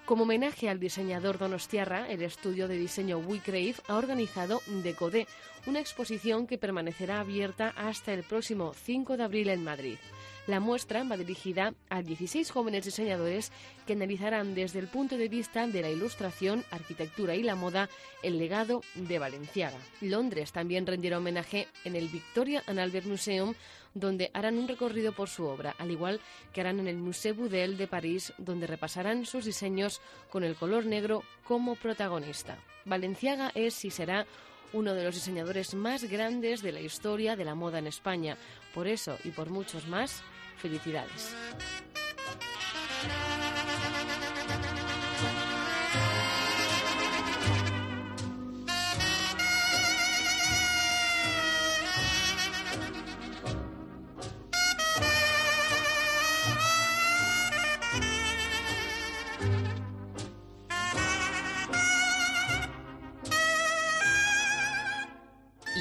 [0.05, 5.27] Como homenaje al diseñador donostiarra, el estudio de diseño We Crave ha organizado Decodé,
[5.65, 9.97] una exposición que permanecerá abierta hasta el próximo 5 de abril en Madrid.
[10.47, 13.51] La muestra va dirigida a 16 jóvenes diseñadores
[13.85, 17.89] que analizarán desde el punto de vista de la ilustración, arquitectura y la moda
[18.23, 19.77] el legado de Valenciaga.
[20.01, 23.53] Londres también rendirá homenaje en el Victoria and Albert Museum,
[23.93, 26.19] donde harán un recorrido por su obra, al igual
[26.53, 30.01] que harán en el Musée Boudel de París, donde repasarán sus diseños
[30.31, 32.57] con el color negro como protagonista.
[32.85, 34.25] Valenciaga es y será
[34.73, 38.37] uno de los diseñadores más grandes de la historia de la moda en España.
[38.73, 40.23] Por eso y por muchos más,
[40.57, 41.35] felicidades.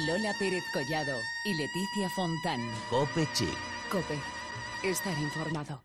[0.07, 2.59] Lola Pérez Collado y Leticia Fontán.
[2.89, 3.55] Cope Chic.
[3.91, 4.40] Cope.
[4.83, 5.79] Estar informado.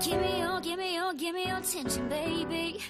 [0.00, 2.80] Give me your, give me your, give me your attention, baby.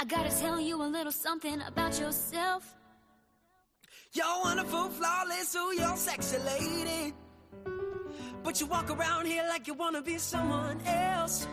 [0.00, 2.74] I gotta tell you a little something about yourself.
[4.14, 7.14] You're wonderful, flawless, ooh, you're sexy lady.
[8.42, 11.46] But you walk around here like you wanna be someone else.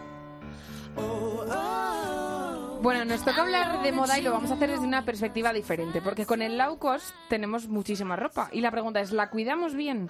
[0.95, 2.79] Oh, oh.
[2.81, 6.01] Bueno, nos toca hablar de moda y lo vamos a hacer desde una perspectiva diferente,
[6.01, 8.49] porque con el low cost tenemos muchísima ropa.
[8.53, 10.09] Y la pregunta es, ¿la cuidamos bien?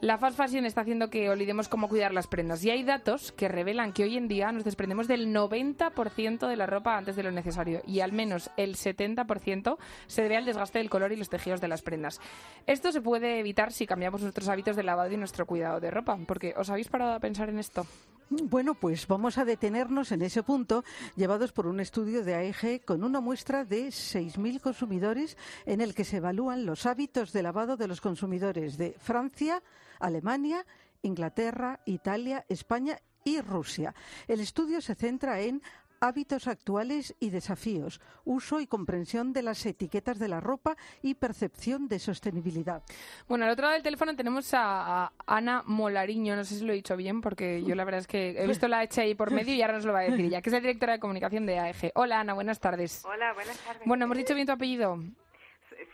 [0.00, 2.64] La fast fashion está haciendo que olvidemos cómo cuidar las prendas.
[2.64, 6.64] Y hay datos que revelan que hoy en día nos desprendemos del 90% de la
[6.64, 7.82] ropa antes de lo necesario.
[7.86, 11.68] Y al menos el 70% se debe al desgaste del color y los tejidos de
[11.68, 12.18] las prendas.
[12.66, 16.18] Esto se puede evitar si cambiamos nuestros hábitos de lavado y nuestro cuidado de ropa.
[16.26, 17.84] Porque, ¿os habéis parado a pensar en esto?
[18.32, 20.84] Bueno, pues vamos a detenernos en ese punto,
[21.16, 26.04] llevados por un estudio de AEG con una muestra de 6.000 consumidores en el que
[26.04, 29.64] se evalúan los hábitos de lavado de los consumidores de Francia,
[29.98, 30.64] Alemania,
[31.02, 33.96] Inglaterra, Italia, España y Rusia.
[34.28, 35.60] El estudio se centra en
[36.00, 41.88] hábitos actuales y desafíos, uso y comprensión de las etiquetas de la ropa y percepción
[41.88, 42.82] de sostenibilidad.
[43.28, 46.72] Bueno, al otro lado del teléfono tenemos a, a Ana Molariño, no sé si lo
[46.72, 49.30] he dicho bien, porque yo la verdad es que he visto la H ahí por
[49.30, 51.44] medio y ahora nos lo va a decir ella, que es la directora de comunicación
[51.46, 51.92] de AEG.
[51.94, 53.04] Hola Ana, buenas tardes.
[53.04, 53.82] Hola, buenas tardes.
[53.86, 54.98] Bueno, ¿hemos dicho bien tu apellido?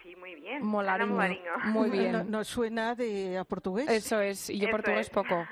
[0.02, 0.64] Sí, muy bien.
[0.64, 1.12] Molariño.
[1.66, 2.12] Muy bien.
[2.12, 3.88] No- Nos suena de a portugués.
[3.88, 5.10] Eso es, y yo Eso portugués es.
[5.10, 5.44] poco.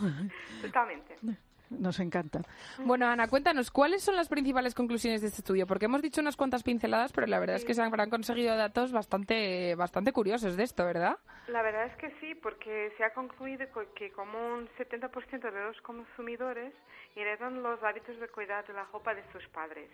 [0.62, 1.16] Totalmente.
[1.78, 2.40] Nos encanta.
[2.78, 5.66] Bueno, Ana, cuéntanos, ¿cuáles son las principales conclusiones de este estudio?
[5.66, 8.92] Porque hemos dicho unas cuantas pinceladas, pero la verdad es que se habrán conseguido datos
[8.92, 11.16] bastante, bastante curiosos de esto, ¿verdad?
[11.48, 15.64] La verdad es que sí, porque se ha concluido co- que como un 70% de
[15.64, 16.72] los consumidores
[17.16, 19.90] heredan los hábitos de cuidado de la ropa de sus padres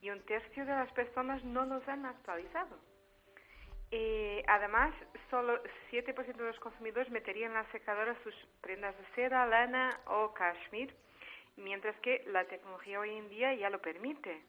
[0.00, 2.76] y un tercio de las personas no los han actualizado.
[4.48, 4.92] Además,
[5.30, 5.58] solo
[5.90, 10.94] 7% de los consumidores meterían en la secadora sus prendas de seda, lana o cashmere,
[11.58, 14.42] mientras que la tecnología hoy en día ya lo permite.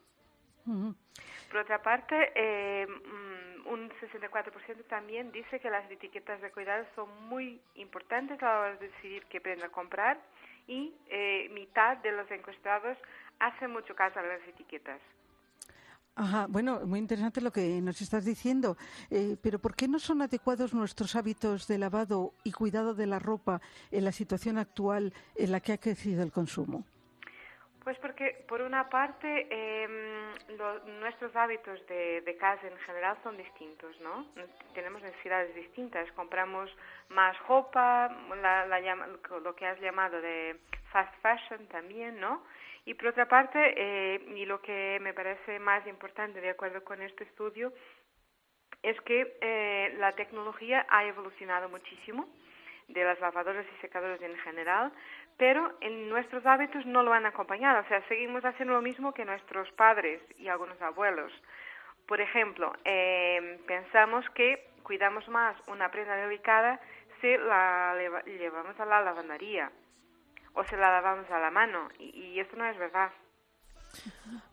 [1.49, 7.09] Por otra parte, eh, mm, un 64% también dice que las etiquetas de cuidado son
[7.27, 10.19] muy importantes a la hora de decidir qué prenda comprar
[10.67, 12.97] y eh, mitad de los encuestados
[13.39, 15.01] hacen mucho caso a las etiquetas.
[16.15, 18.77] Ajá, bueno, muy interesante lo que nos estás diciendo,
[19.09, 23.19] eh, pero ¿por qué no son adecuados nuestros hábitos de lavado y cuidado de la
[23.19, 26.83] ropa en la situación actual en la que ha crecido el consumo?
[27.89, 29.47] Pues porque, por una parte,
[30.49, 34.27] lo- nuestros hábitos de, casa en general son distintos, ¿no?
[34.75, 36.11] Tenemos necesidades distintas.
[36.11, 36.69] Compramos
[37.07, 39.07] más ropa, la- la
[39.43, 40.59] lo que has llamado de
[40.91, 42.43] fast fashion también, ¿no?
[42.85, 47.01] Y por otra parte, eh, y lo que me parece más importante de acuerdo con
[47.01, 47.73] este estudio,
[48.83, 52.29] es que eh, la tecnología ha evolucionado muchísimo
[52.89, 54.91] de las lavadoras y secadoras en general,
[55.39, 57.79] pero en nuestros hábitos no lo han acompañado.
[57.79, 61.31] O sea, seguimos haciendo lo mismo que nuestros padres y algunos abuelos.
[62.05, 66.79] Por ejemplo, eh, pensamos que cuidamos más una prenda delicada
[67.21, 69.71] si la leva- llevamos a la lavandería
[70.55, 73.11] o se la lavamos a la mano, y, y esto no es verdad.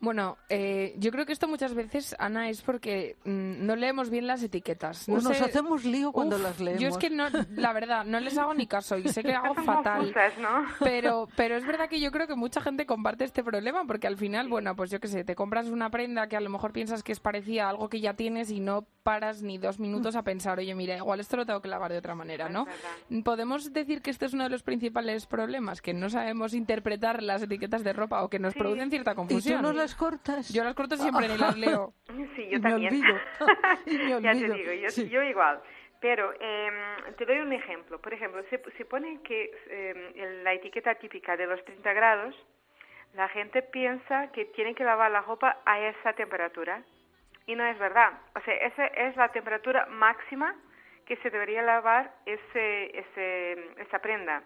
[0.01, 4.27] Bueno, eh, yo creo que esto muchas veces, Ana, es porque mm, no leemos bien
[4.27, 5.09] las etiquetas.
[5.09, 6.83] No O nos sé- hacemos lío cuando Uf, las leemos.
[6.83, 9.55] Yo es que, no, la verdad, no les hago ni caso y sé que hago
[9.55, 9.99] fatal.
[10.13, 10.65] Confusas, ¿no?
[10.81, 14.17] Pero, pero es verdad que yo creo que mucha gente comparte este problema porque al
[14.17, 17.03] final, bueno, pues yo qué sé, te compras una prenda que a lo mejor piensas
[17.03, 20.23] que es parecida a algo que ya tienes y no paras ni dos minutos a
[20.23, 22.67] pensar, oye, mira, igual esto lo tengo que lavar de otra manera, ¿no?
[23.25, 27.43] Podemos decir que este es uno de los principales problemas, que no sabemos interpretar las
[27.43, 29.63] etiquetas de ropa o que nos producen cierta ¿Y tú confusión.
[29.63, 30.49] no las cortas?
[30.53, 31.93] Yo las corto siempre ni las leo.
[32.35, 32.93] Sí, Y yo me también.
[32.95, 33.15] olvido.
[33.87, 35.09] Y me ya te digo, yo, sí.
[35.09, 35.61] yo igual.
[36.01, 38.01] Pero em, te doy un ejemplo.
[38.01, 42.35] Por ejemplo, se, se pone que em, la etiqueta típica de los 30 grados,
[43.15, 46.83] la gente piensa que tiene que lavar la ropa a esa temperatura.
[47.47, 48.13] Y no es verdad.
[48.35, 50.55] O sea, esa es la temperatura máxima
[51.07, 54.43] que se debería lavar ese, ese, esa prenda.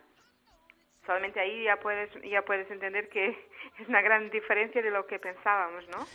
[1.06, 3.28] Solamente ahí ya puedes, ya puedes entender que
[3.78, 6.06] es una gran diferencia de lo que pensábamos, ¿no?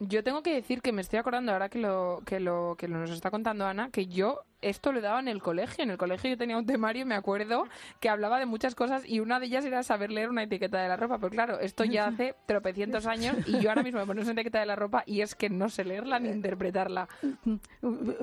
[0.00, 3.10] Yo tengo que decir que me estoy acordando ahora que lo que lo que nos
[3.10, 5.84] está contando Ana que yo esto lo daba en el colegio.
[5.84, 7.66] En el colegio yo tenía un temario, me acuerdo,
[8.00, 10.88] que hablaba de muchas cosas y una de ellas era saber leer una etiqueta de
[10.88, 11.18] la ropa.
[11.18, 14.60] Pero claro, esto ya hace tropecientos años y yo ahora mismo me pongo una etiqueta
[14.60, 17.08] de la ropa y es que no sé leerla ni interpretarla.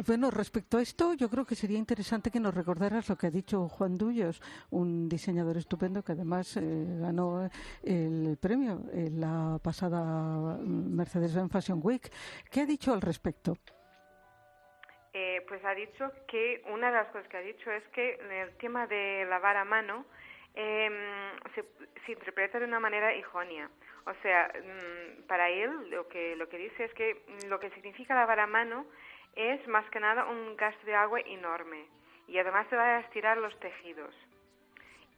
[0.06, 3.32] Bueno, respecto a esto, yo creo que sería interesante que nos recordaras lo que ha
[3.32, 7.50] dicho Juan Dullos, un diseñador estupendo que además eh, ganó
[7.84, 12.12] el premio en la pasada Mercedes-Benz Fashion Week.
[12.52, 13.58] ¿Qué ha dicho al respecto?
[15.14, 18.56] Eh, pues ha dicho que una de las cosas que ha dicho es que el
[18.58, 20.06] tema de lavar a mano
[20.54, 20.94] em,
[21.56, 21.64] se,
[22.06, 23.70] se interpreta de una manera errónea.
[24.06, 28.16] O sea, mm, para él lo que, lo que dice es que lo que significa
[28.16, 28.86] lavar a mano
[29.36, 31.86] es más que nada un gasto de agua enorme
[32.28, 34.14] y además se va a estirar los tejidos.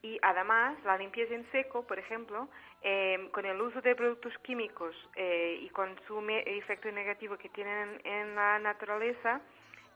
[0.02, 2.47] Y además, la limpieza en seco, por ejemplo,
[2.82, 7.99] eh, con el uso de productos químicos eh, y con su efecto negativo que tienen
[8.06, 9.41] en la naturaleza,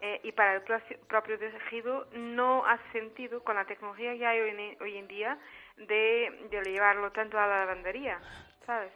[0.06, 0.64] eh, y para el
[1.08, 5.38] propio tejido no hace sentido con la tecnología que hay hoy en, hoy en día
[5.78, 8.20] de, de llevarlo tanto a la lavandería,
[8.66, 8.92] ¿sabes?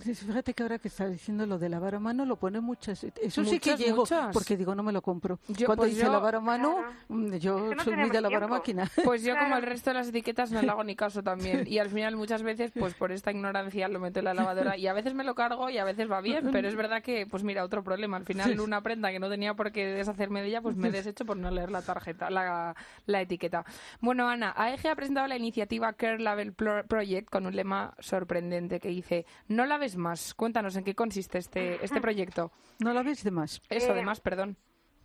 [0.00, 3.04] Fíjate que ahora que está diciendo lo de lavar a mano, lo pone muchas.
[3.04, 4.32] Eso sí que llego, muchas.
[4.32, 5.38] porque digo, no me lo compro.
[5.48, 6.92] Yo- Cuando pues dice yo- lavar a mano, Claro.
[7.08, 8.90] mm, yo Es que no soy muy de lavar a máquina.
[9.04, 11.78] Pues yo como el resto de las etiquetas no le hago ni caso también y
[11.78, 14.92] al final muchas veces pues por esta ignorancia lo meto en la lavadora y a
[14.92, 17.64] veces me lo cargo y a veces va bien, pero es verdad que pues mira,
[17.64, 20.76] otro problema, al final una prenda que no tenía por qué deshacerme de ella pues
[20.76, 22.74] me he deshecho por no leer la tarjeta, la,
[23.06, 23.64] la etiqueta.
[24.00, 28.80] Bueno Ana, AEG ha presentado la iniciativa Care Label Pro- Project con un lema sorprendente
[28.80, 32.50] que dice no laves más, cuéntanos en qué consiste este, este proyecto.
[32.78, 33.60] No la ves de más.
[33.68, 34.56] Eso Eh, además, perdón.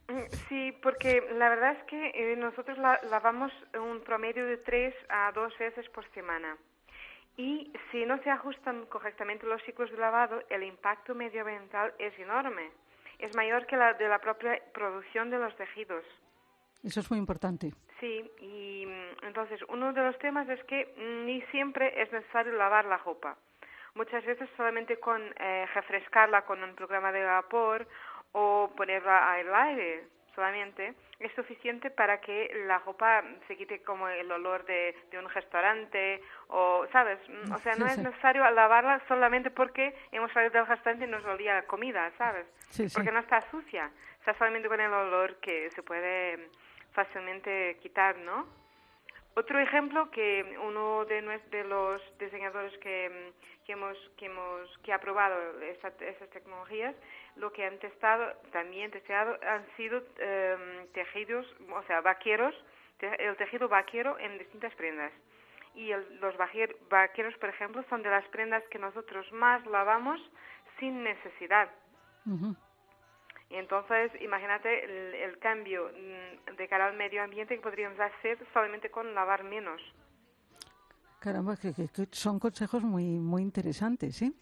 [0.08, 4.93] Mm, Sí, porque la verdad es que eh, nosotros la- lavamos un promedio de tres
[5.10, 6.58] a dos veces por semana.
[7.38, 12.71] Y si no se ajustan correctamente los ciclos de lavado, el impacto medioambiental es enorme.
[13.19, 16.06] Es mayor que la de la propia producción de los tejidos.
[16.84, 17.74] Eso es muy importante.
[18.00, 20.93] Sí, y mm, entonces uno de los temas es que
[21.26, 23.38] ni siempre es necesario lavar la ropa.
[23.95, 27.88] Muchas veces solamente con eh, refrescarla con un programa de vapor
[28.34, 30.03] o ponerla al aire
[30.36, 35.29] solamente es suficiente para que la ropa se quite como el olor de, de un
[35.29, 37.19] restaurante o, ¿sabes?
[37.29, 38.03] Mm, O sea, no Sí, es sí.
[38.03, 42.45] necesario lavarla solamente porque hemos salido del restaurante y nos olía a comida, ¿sabes?
[42.71, 42.88] Sí.
[42.93, 46.49] Porque no está sucia, está solamente con el olor que se puede
[46.91, 48.45] fácilmente quitar, ¿no?
[49.38, 51.21] Otro ejemplo que uno de,
[51.65, 53.34] los diseñadores que,
[53.67, 56.95] hemos que hemos que ha probado esa- esas tecnologías,
[57.36, 62.56] lo que han testado también testeado han sido em, tejidos, o sea, vaqueros,
[63.02, 65.12] el tejido vaquero en distintas prendas.
[65.74, 70.21] Y el- los vaquer- vaqueros, por ejemplo, son de las prendas que nosotros más lavamos
[70.80, 71.69] sin necesidad.
[73.49, 78.38] Y entonces, imagínate el, el cambio mm, de cara al medio ambiente que podríamos hacer
[78.53, 79.81] solamente con lavar menos.
[81.25, 81.73] Caramba, que,
[82.12, 84.36] son consejos muy, muy interesantes, ¿sí?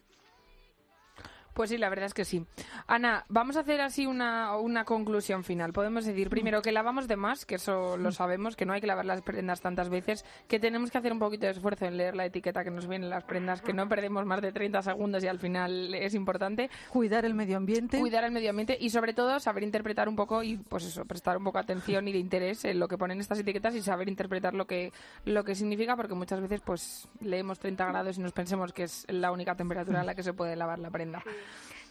[1.53, 2.45] Pues sí, la verdad es que sí.
[2.87, 5.71] Ana, vamos a hacer así una, una conclusión final.
[5.71, 8.87] Podemos decir primero que lavamos de más, que eso lo sabemos, que no hay que
[8.87, 12.15] lavar las prendas tantas veces, que tenemos que hacer un poquito de esfuerzo en leer
[12.15, 15.23] la etiqueta que nos viene en las prendas, que no perdemos más de 30 segundos
[15.23, 16.69] y al final es importante.
[16.89, 17.99] Cuidar el medio ambiente.
[17.99, 21.37] Cuidar el medio ambiente y sobre todo saber interpretar un poco y pues eso, prestar
[21.37, 24.09] un poco de atención y de interés en lo que ponen estas etiquetas y saber
[24.09, 24.91] interpretar lo que,
[25.25, 29.05] lo que significa porque muchas veces pues leemos 30 grados y nos pensemos que es
[29.09, 31.23] la única temperatura a la que se puede lavar la prenda.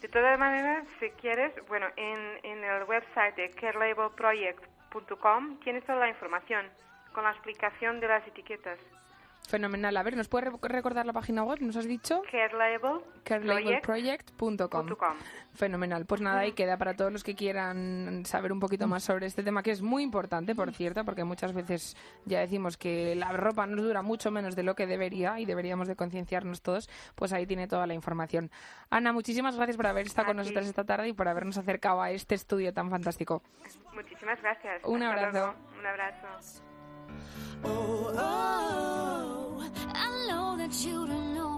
[0.01, 6.09] De todas maneras, si quieres, bueno, en, en el website de carelabelproject.com tienes toda la
[6.09, 6.69] información
[7.13, 8.79] con la explicación de las etiquetas.
[9.47, 9.95] Fenomenal.
[9.97, 11.59] A ver, ¿nos puedes re- recordar la página web?
[11.61, 12.21] ¿Nos has dicho?
[13.23, 14.87] carelabelproject.com.
[15.53, 16.05] Fenomenal.
[16.05, 19.43] Pues nada, ahí queda para todos los que quieran saber un poquito más sobre este
[19.43, 23.67] tema, que es muy importante, por cierto, porque muchas veces ya decimos que la ropa
[23.67, 27.45] nos dura mucho menos de lo que debería y deberíamos de concienciarnos todos, pues ahí
[27.45, 28.49] tiene toda la información.
[28.89, 32.09] Ana, muchísimas gracias por haber estado con nosotros esta tarde y por habernos acercado a
[32.11, 33.43] este estudio tan fantástico.
[33.93, 34.81] Muchísimas gracias.
[34.85, 35.37] Un Hasta abrazo.
[35.37, 35.79] luego.
[35.79, 36.82] Un abrazo.
[37.63, 41.52] Oh, oh, I know that you don't know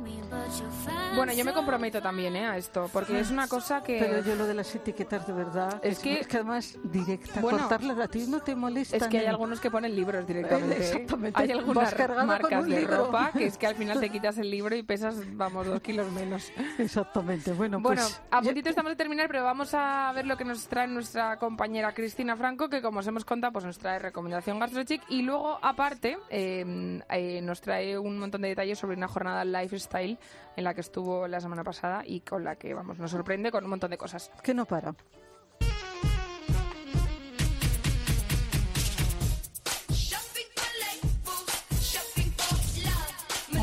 [1.15, 2.45] Bueno, yo me comprometo también ¿eh?
[2.45, 3.97] a esto, porque es una cosa que...
[3.99, 7.59] Pero yo lo de las etiquetas de verdad, Es que- es que además directa, Bueno,
[7.59, 8.97] cortarlas a ti no te molesta.
[8.97, 10.75] Es que hay algunos que ponen libros directamente.
[10.75, 10.77] ¿eh?
[10.85, 11.41] Exactamente.
[11.41, 12.97] Hay algunas marcas de libro.
[13.05, 16.11] ropa que es que al final te quitas el libro y pesas, vamos, dos kilos
[16.11, 16.51] menos.
[16.77, 17.53] Exactamente.
[17.53, 20.67] Bueno, Bueno, pues a puntito estamos de terminar, pero vamos a ver lo que nos
[20.67, 25.01] trae nuestra compañera Cristina Franco, que como os hemos contado, pues nos trae recomendación GastroChic
[25.09, 30.14] y luego, aparte, eh, eh, nos trae un montón de detalles sobre una jornada lifestyle
[30.55, 33.63] en la que estuvo la semana pasada y con la que, vamos, nos sorprende con
[33.63, 34.31] un montón de cosas.
[34.43, 34.95] que no para.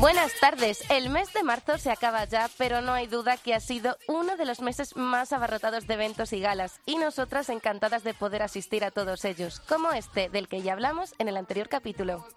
[0.03, 0.83] Buenas tardes.
[0.89, 4.35] El mes de marzo se acaba ya, pero no hay duda que ha sido uno
[4.35, 8.83] de los meses más abarrotados de eventos y galas, y nosotras encantadas de poder asistir
[8.83, 12.27] a todos ellos, como este del que ya hablamos en el anterior capítulo.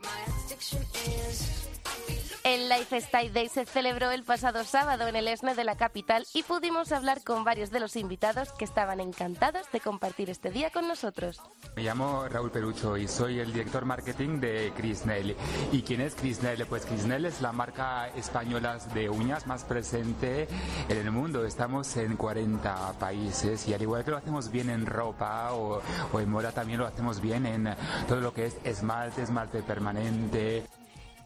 [2.46, 6.44] El Lifestyle Day se celebró el pasado sábado en el ESNE de la capital y
[6.44, 10.86] pudimos hablar con varios de los invitados que estaban encantados de compartir este día con
[10.86, 11.40] nosotros.
[11.74, 15.34] Me llamo Raúl Perucho y soy el director marketing de Crisnell.
[15.72, 16.64] ¿Y quién es Crisnell?
[16.66, 20.46] Pues Crisnell es la marca española de uñas más presente
[20.88, 21.44] en el mundo.
[21.44, 25.82] Estamos en 40 países y al igual que lo hacemos bien en ropa o,
[26.12, 27.74] o en moda, también lo hacemos bien en
[28.06, 30.64] todo lo que es esmalte, esmalte permanente.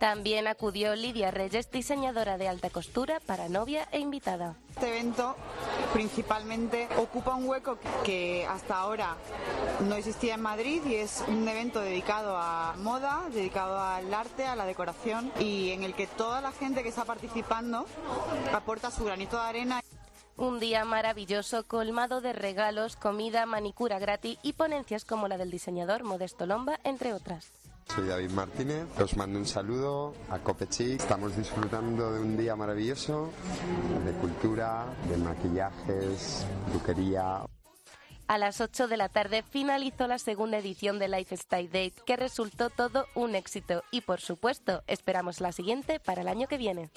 [0.00, 4.54] También acudió Lidia Reyes, diseñadora de alta costura para novia e invitada.
[4.70, 5.36] Este evento
[5.92, 9.16] principalmente ocupa un hueco que hasta ahora
[9.80, 14.56] no existía en Madrid y es un evento dedicado a moda, dedicado al arte, a
[14.56, 17.84] la decoración y en el que toda la gente que está participando
[18.54, 19.80] aporta su granito de arena.
[20.38, 26.04] Un día maravilloso, colmado de regalos, comida, manicura gratis y ponencias como la del diseñador
[26.04, 27.59] Modesto Lomba, entre otras.
[27.94, 31.00] Soy David Martínez, os mando un saludo a Copechic.
[31.00, 33.30] Estamos disfrutando de un día maravilloso
[34.04, 37.44] de cultura, de maquillajes, peluquería.
[38.28, 42.70] A las 8 de la tarde finalizó la segunda edición de Lifestyle Date, que resultó
[42.70, 43.82] todo un éxito.
[43.90, 46.90] Y por supuesto, esperamos la siguiente para el año que viene.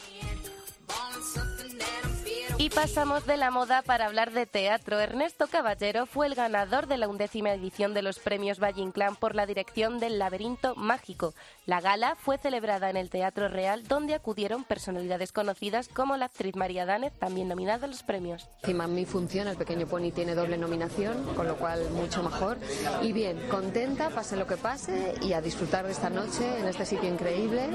[2.64, 4.98] Y pasamos de la moda para hablar de teatro.
[4.98, 9.36] Ernesto Caballero fue el ganador de la undécima edición de los premios Valle Inclán por
[9.36, 11.34] la dirección del Laberinto Mágico.
[11.66, 16.56] La gala fue celebrada en el Teatro Real, donde acudieron personalidades conocidas como la actriz
[16.56, 18.48] María Dánez, también nominada a los premios.
[18.62, 22.60] Encima mi función, el pequeño pony tiene doble nominación, con lo cual mucho mejor.
[23.02, 26.86] Y bien, contenta, pase lo que pase, y a disfrutar de esta noche en este
[26.86, 27.72] sitio increíble.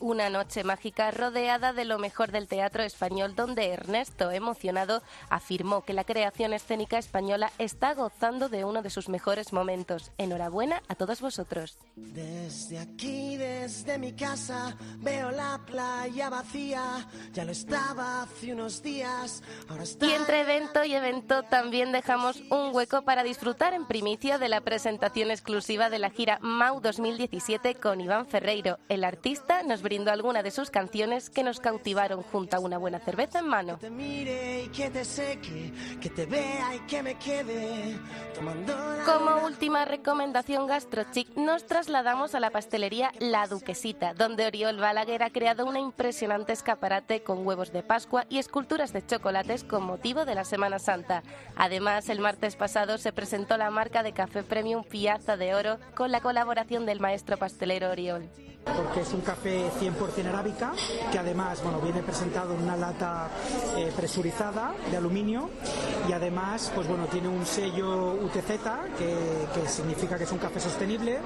[0.00, 5.92] Una noche mágica rodeada de lo mejor del teatro español, donde Ernesto, emocionado, afirmó que
[5.92, 10.12] la creación escénica española está gozando de uno de sus mejores momentos.
[10.18, 11.78] Enhorabuena a todos vosotros.
[11.96, 17.06] Desde aquí, desde mi casa, veo la playa vacía.
[17.32, 19.42] Ya lo estaba hace unos días.
[19.68, 20.06] Ahora está.
[20.06, 24.60] Y entre evento y evento también dejamos un hueco para disfrutar en primicia de la
[24.60, 28.78] presentación exclusiva de la gira MAU 2017 con Iván Ferreiro.
[28.88, 32.98] El artista nos brindó alguna de sus canciones que nos cautivaron junto a una buena
[32.98, 33.78] cerveza en mano.
[33.78, 37.96] Te mire y que te seque, que te vea y que me quede
[39.04, 45.30] Como última recomendación gastrochic, nos trasladamos a la pastelería La Duquesita, donde Oriol Balaguer ha
[45.30, 50.34] creado una impresionante escaparate con huevos de Pascua y esculturas de chocolates con motivo de
[50.34, 51.22] la Semana Santa.
[51.54, 56.10] Además, el martes pasado se presentó la marca de café premium Piazza de Oro con
[56.10, 58.28] la colaboración del maestro pastelero Oriol.
[58.74, 60.72] Porque es un café 100% arábica
[61.10, 63.28] que además bueno, viene presentado en una lata
[63.76, 65.50] eh, presurizada de aluminio
[66.08, 68.46] y además pues bueno, tiene un sello UTZ
[68.98, 69.14] que,
[69.54, 71.20] que significa que es un café sostenible.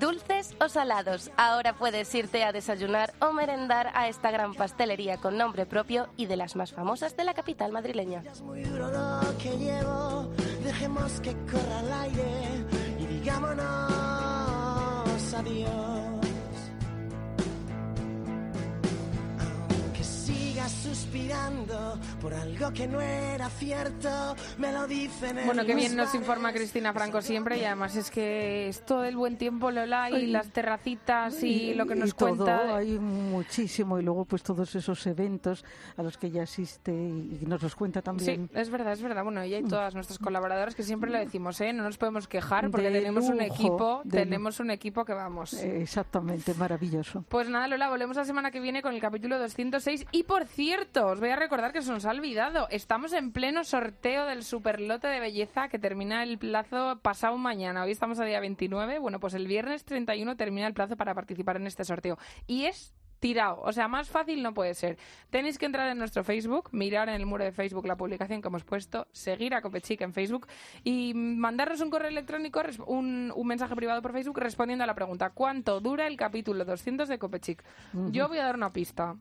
[0.00, 5.36] Dulces o salados, ahora puedes irte a desayunar o merendar a esta gran pastelería con
[5.36, 8.22] nombre propio y de las más famosas de la capital madrileña.
[8.44, 10.28] muy duro lo que llevo.
[10.62, 12.66] Dejemos que corra el aire
[13.00, 13.64] y digámonos
[15.34, 15.97] adiós.
[20.72, 26.14] Suspirando por algo que no era cierto, me lo dicen en Bueno, qué bien nos
[26.14, 30.14] informa Cristina Franco siempre y además es que es todo el buen tiempo, Lola, y
[30.14, 30.26] Ay.
[30.28, 32.76] las terracitas y, lo que nos y todo, cuenta.
[32.76, 35.64] hay muchísimo y luego pues todos esos eventos
[35.96, 38.50] a los que ella asiste y, y nos los cuenta Sí, también.
[38.54, 39.24] es verdad, es verdad.
[39.24, 41.72] Bueno, ella y todas nuestras colaboradoras que siempre lo decimos, ¿eh?
[41.72, 45.54] No nos podemos quejar porque De tenemos un equipo, de- tenemos un equipo que vamos.
[45.54, 47.24] Eh, Exactamente, maravilloso.
[47.28, 50.06] Pues nada, Lola, volvemos la semana que viene con el capítulo 206.
[50.12, 50.57] Y por cierto,
[51.04, 52.66] os voy a recordar que se nos ha olvidado.
[52.70, 57.84] Estamos en pleno sorteo del superlote de belleza que termina el plazo pasado mañana.
[57.84, 58.98] Hoy estamos a día 29.
[58.98, 62.18] Bueno, pues el viernes 31 termina el plazo para participar en este sorteo.
[62.48, 63.60] Y es tirado.
[63.62, 64.98] O sea, más fácil no puede ser.
[65.30, 68.48] Tenéis que entrar en nuestro Facebook, mirar en el muro de Facebook la publicación que
[68.48, 70.48] hemos puesto, seguir a Copechic en Facebook
[70.82, 75.30] y mandarnos un correo electrónico, un, un mensaje privado por Facebook respondiendo a la pregunta
[75.30, 77.62] ¿cuánto dura el capítulo 200 de Copechic?
[78.10, 79.16] Yo voy a dar una pista.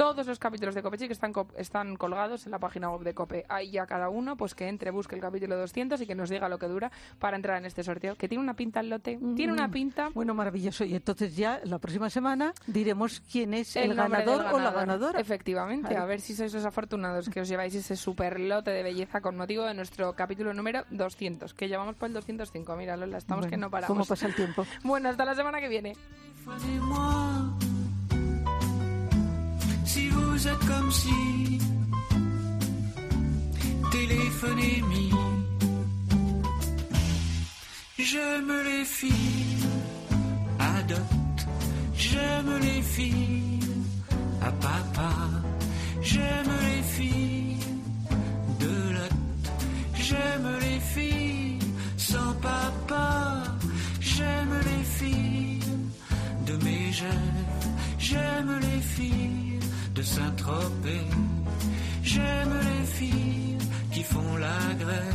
[0.00, 3.44] Todos los capítulos de Copechic están, co- están colgados en la página web de Cope.
[3.50, 6.48] Ahí ya cada uno, pues que entre, busque el capítulo 200 y que nos diga
[6.48, 8.14] lo que dura para entrar en este sorteo.
[8.16, 9.18] Que tiene una pinta el lote.
[9.36, 10.08] Tiene una Mm, pinta.
[10.14, 10.86] Bueno, maravilloso.
[10.86, 14.74] Y entonces ya la próxima semana diremos quién es el, ganador o la ganador.
[14.74, 15.20] ganadora.
[15.20, 15.98] Efectivamente, Vale.
[15.98, 19.36] a ver si sois los afortunados que os lleváis ese super lote de belleza con
[19.36, 22.74] motivo de nuestro capítulo número 200, que llevamos por el 205.
[22.74, 23.88] Mira, Lola, estamos que no paramos.
[23.94, 24.64] ¿Cómo pasa el tiempo?
[24.82, 25.92] Bueno, hasta la semana que viene.
[30.42, 31.58] Vous comme si
[33.92, 35.20] téléphonez-moi.
[37.98, 39.68] J'aime les filles
[40.58, 41.46] à dot,
[41.94, 43.60] j'aime les filles
[44.40, 45.12] à papa,
[46.00, 47.58] j'aime les filles
[48.60, 49.50] de lot,
[49.94, 51.58] j'aime les filles
[51.98, 53.44] sans papa,
[54.00, 55.60] j'aime les filles
[56.46, 57.40] de mes rêves.
[57.98, 59.49] J'aime les filles
[62.02, 63.58] J'aime les filles
[63.92, 65.14] qui font la grève.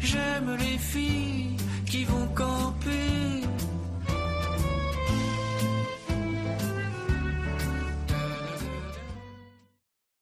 [0.00, 3.47] J'aime les filles qui vont camper.